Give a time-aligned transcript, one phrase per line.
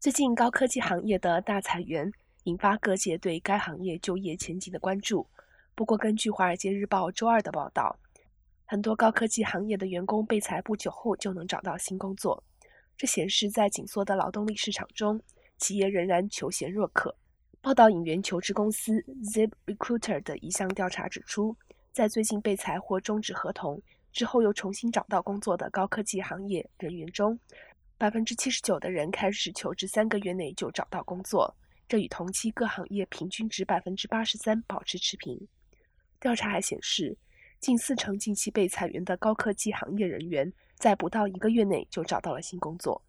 [0.00, 2.12] 最近高科技行业的大裁员，
[2.44, 5.26] 引发各界对该行业就业前景的关注。
[5.74, 7.98] 不过，根据《华尔街日报》周二的报道，
[8.64, 12.40] 很多高科技行业的员工被裁不久后就能找到新工作。
[12.96, 15.20] 这显示，在紧缩的劳动力市场中，
[15.56, 17.16] 企业仍然求贤若渴。
[17.60, 21.56] 报道引援求职公司 Zip Recruiter 的一项调查指出，
[21.90, 27.36] 在最近被裁或终止合同之后又重新找到工作的高科技行业人员中，
[27.98, 31.52] 百分之七十九的人开始求职三个月内就找到工作，
[31.88, 35.36] 这与同期各行业平均值百分之八十三保持持平。
[36.20, 37.18] 调查还显示，
[37.58, 43.02] 近四成近期被裁员的高科技行业人员在不到一个月内就找到了新工作。